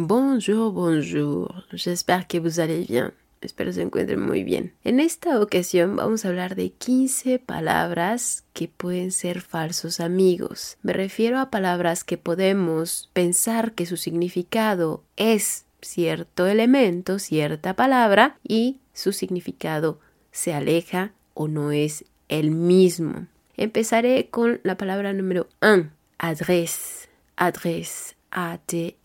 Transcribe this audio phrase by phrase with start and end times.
[0.00, 1.64] Bonjour, bonjour.
[1.72, 3.12] J'espère que vous allez bien.
[3.40, 4.72] Espero se encuentren muy bien.
[4.84, 10.76] En esta ocasión vamos a hablar de 15 palabras que pueden ser falsos amigos.
[10.82, 18.38] Me refiero a palabras que podemos pensar que su significado es cierto elemento, cierta palabra,
[18.46, 19.98] y su significado
[20.30, 23.26] se aleja o no es el mismo.
[23.56, 29.04] Empezaré con la palabra número 1, adresse, adresse, A-T-R-E-W-S-E.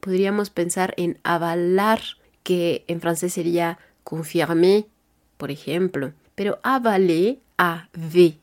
[0.00, 2.00] Podríamos pensar en avalar,
[2.42, 4.86] que en francés sería confirmer,
[5.36, 6.12] por ejemplo.
[6.34, 8.38] Pero avaler, A-V-A-L-E-R,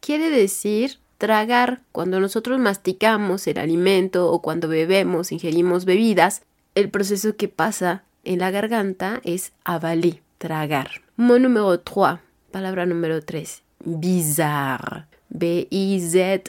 [0.00, 1.80] quiere decir tragar.
[1.92, 6.42] Cuando nosotros masticamos el alimento o cuando bebemos, ingerimos bebidas,
[6.74, 11.02] el proceso que pasa en la garganta es avaler, tragar.
[11.16, 12.18] Mon número 3,
[12.50, 15.06] palabra número 3, bizarre.
[15.28, 16.48] B-I-Z-A-W-R-E,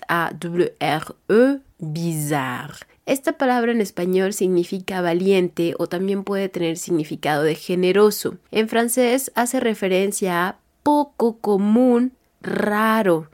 [1.80, 2.86] bizarre.
[3.06, 8.38] Esta palabra en español significa valiente o también puede tener significado de generoso.
[8.52, 13.30] En francés hace referencia a poco común, raro.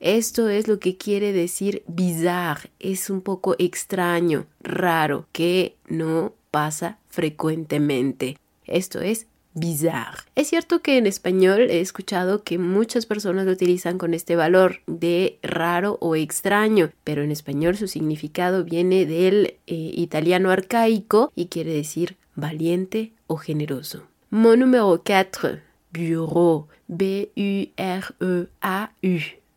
[0.00, 2.70] Esto es lo que quiere decir bizarre.
[2.78, 8.38] Es un poco extraño, raro, que no pasa frecuentemente.
[8.66, 10.22] Esto es bizarre.
[10.34, 14.80] Es cierto que en español he escuchado que muchas personas lo utilizan con este valor
[14.86, 21.46] de raro o extraño, pero en español su significado viene del eh, italiano arcaico y
[21.46, 24.02] quiere decir valiente o generoso.
[24.30, 25.60] Mon número 4,
[25.92, 27.68] bureau, B-U-R-E-A-U,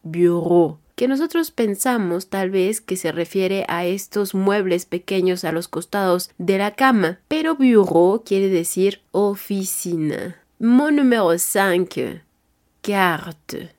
[0.03, 5.67] bureau que nosotros pensamos tal vez que se refiere a estos muebles pequeños a los
[5.67, 10.41] costados de la cama, pero bureau quiere decir oficina.
[10.57, 12.19] Mon número 5,
[12.81, 13.75] carte,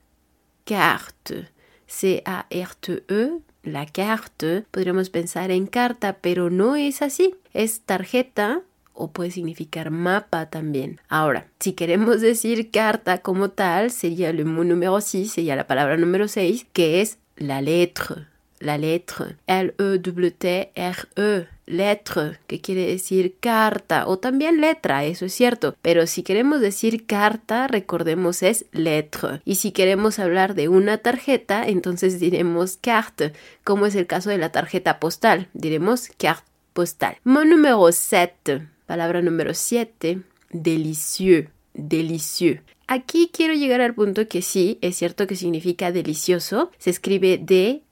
[0.64, 1.48] carte,
[1.88, 8.62] C-A-R-T-E, la carte, podríamos pensar en carta, pero no es así, es tarjeta
[8.98, 11.00] o puede significar mapa también.
[11.08, 16.28] Ahora, si queremos decir carta como tal, sería el número 6, sería la palabra número
[16.28, 18.26] 6, que es la lettre.
[18.60, 19.36] La lettre.
[19.46, 21.46] L-E-W-T-R-E.
[21.66, 25.76] Lettre, que quiere decir carta o también letra, eso es cierto.
[25.82, 29.42] Pero si queremos decir carta, recordemos es lettre.
[29.44, 33.32] Y si queremos hablar de una tarjeta, entonces diremos carte,
[33.64, 35.48] como es el caso de la tarjeta postal.
[35.52, 37.18] Diremos carte postal.
[37.22, 42.62] Mon número 7 Palabra número 7, delicieux, delicieux.
[42.86, 46.70] Aquí quiero llegar al punto que sí, es cierto que significa delicioso.
[46.78, 47.82] Se escribe D-E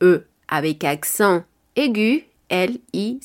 [0.46, 1.44] avec accent
[1.76, 3.18] aigu, L-I-C-I-E-U-X.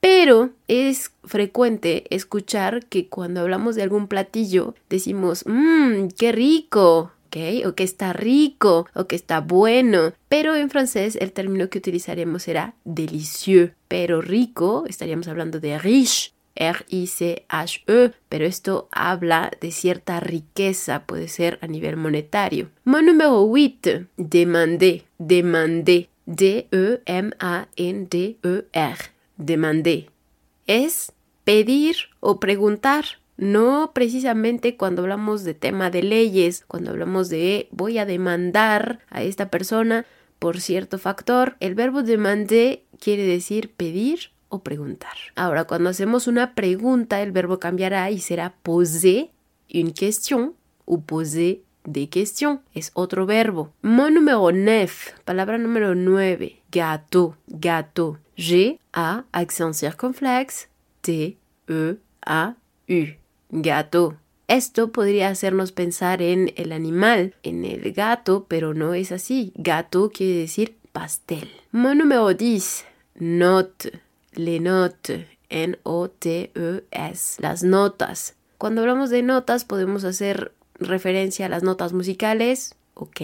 [0.00, 7.12] Pero es frecuente escuchar que cuando hablamos de algún platillo decimos, mmm, qué rico,
[7.66, 10.12] o que está rico, o que está bueno.
[10.28, 13.72] Pero en francés el término que utilizaremos será délicieux.
[13.88, 16.32] Pero rico, estaríamos hablando de riche.
[16.56, 22.70] R-I-C-H-E, pero esto habla de cierta riqueza, puede ser a nivel monetario.
[22.84, 26.98] Mon número 8, demander, demander, D-E-M-A-N-D-E-R,
[29.36, 30.10] demander.
[30.66, 31.12] Es
[31.44, 33.04] pedir o preguntar.
[33.36, 39.22] No precisamente cuando hablamos de tema de leyes, cuando hablamos de voy a demandar a
[39.22, 40.06] esta persona
[40.38, 45.16] por cierto factor, el verbo demander quiere decir pedir o preguntar.
[45.34, 49.30] Ahora, cuando hacemos una pregunta, el verbo cambiará y será poser
[49.72, 50.54] une question
[50.84, 52.60] o poser des questions.
[52.74, 53.72] Es otro verbo.
[53.82, 54.88] Mon número 9,
[55.24, 58.18] palabra número 9, gâteau, gâteau.
[58.36, 60.68] G, A, accent circonflexe,
[61.00, 62.54] T, E, A,
[62.88, 64.16] U gato.
[64.48, 69.52] Esto podría hacernos pensar en el animal, en el gato, pero no es así.
[69.56, 71.50] Gato quiere decir pastel.
[71.72, 72.84] Mon número 10.
[73.16, 74.00] Note.
[74.34, 75.26] Les notes.
[75.48, 77.42] N-O-T-E-S.
[77.42, 78.34] Las notas.
[78.58, 83.20] Cuando hablamos de notas podemos hacer referencia a las notas musicales, ok.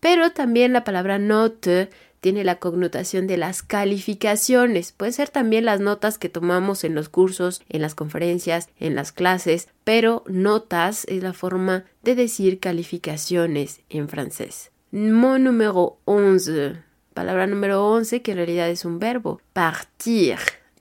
[0.00, 1.90] Pero también la palabra note
[2.20, 4.92] tiene la connotación de las calificaciones.
[4.92, 9.12] Pueden ser también las notas que tomamos en los cursos, en las conferencias, en las
[9.12, 14.70] clases, pero notas es la forma de decir calificaciones en francés.
[14.92, 16.76] Mon número 11.
[17.14, 19.40] Palabra número 11 que en realidad es un verbo.
[19.52, 20.36] Partir.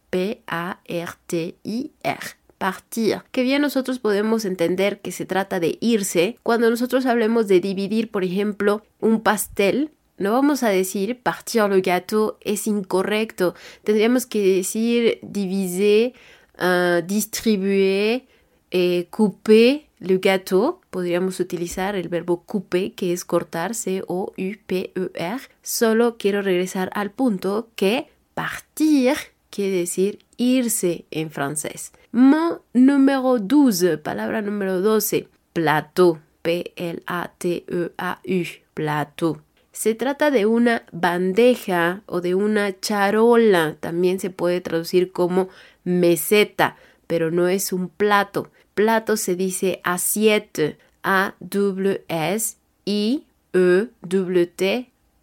[0.10, 0.80] P-A-R-T-I-R
[2.60, 7.62] partir, que bien nosotros podemos entender que se trata de irse cuando nosotros hablemos de
[7.62, 9.92] dividir, por ejemplo, un pastel.
[10.20, 13.56] No vamos a decir partir le gâteau es incorrecto.
[13.84, 16.14] Tendríamos que decir diviser,
[16.60, 18.26] uh, distribuer,
[18.72, 20.82] eh, couper le gâteau.
[20.90, 25.42] Podríamos utilizar el verbo couper, que es cortar, C-O-U-P-E-R.
[25.62, 29.16] Solo quiero regresar al punto que partir
[29.50, 31.92] quiere decir irse en francés.
[32.12, 38.44] Mon número 12, palabra número 12, plateau, P-L-A-T-E-A-U,
[38.74, 39.42] plateau.
[39.80, 45.48] Se trata de una bandeja o de una charola, también se puede traducir como
[45.86, 46.76] meseta,
[47.08, 48.52] pero no es un plato.
[48.74, 52.02] Plato se dice assiette, A-W-S-I-E-W-T,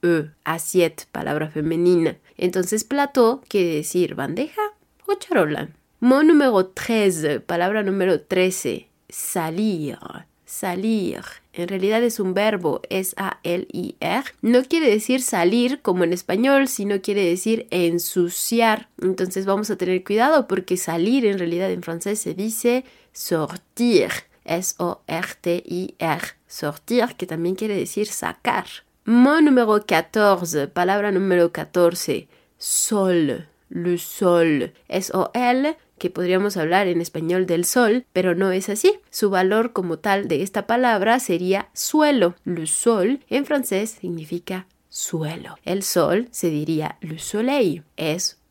[0.02, 2.16] E, assiette, palabra femenina.
[2.38, 4.62] Entonces, plateau quiere decir bandeja
[5.06, 5.68] o charola.
[6.00, 9.98] Mon número 13, palabra número 13, salir.
[10.46, 11.20] Salir.
[11.52, 14.24] En realidad es un verbo, es A-L-I-R.
[14.42, 18.88] No quiere decir salir como en español, sino quiere decir ensuciar.
[19.02, 24.10] Entonces vamos a tener cuidado porque salir en realidad en francés se dice sortir.
[24.44, 26.22] S-O-R-T-I-R.
[26.46, 28.66] Sortir, que también quiere decir sacar.
[29.04, 32.28] Mon número 14, palabra número 14,
[32.58, 38.92] sol, le sol, S-O-L, que podríamos hablar en español del sol, pero no es así.
[39.10, 42.34] Su valor como tal de esta palabra sería suelo.
[42.44, 45.56] Le sol en francés significa suelo.
[45.64, 48.42] El sol se diría le soleil, S-O-L-E-I-L,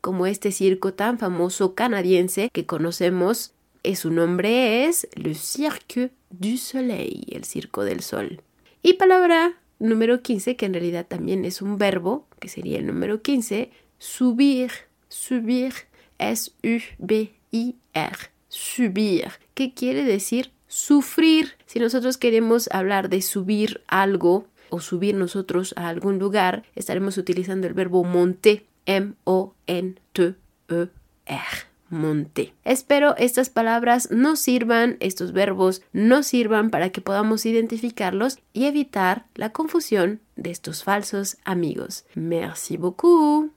[0.00, 3.52] como este circo tan famoso canadiense que conocemos
[3.94, 8.40] su nombre es Le Cirque du Soleil, el Circo del Sol.
[8.82, 13.22] Y palabra número 15, que en realidad también es un verbo, que sería el número
[13.22, 13.70] 15,
[14.02, 14.72] subir,
[15.08, 15.72] subir,
[16.18, 18.18] S-U-B-I-R,
[18.48, 21.52] subir, que quiere decir sufrir.
[21.66, 27.68] Si nosotros queremos hablar de subir algo o subir nosotros a algún lugar, estaremos utilizando
[27.68, 30.42] el verbo monter, M-O-N-T-E-R
[31.92, 32.54] monte.
[32.64, 39.26] Espero estas palabras nos sirvan, estos verbos nos sirvan para que podamos identificarlos y evitar
[39.34, 42.04] la confusión de estos falsos amigos.
[42.14, 43.52] Merci beaucoup.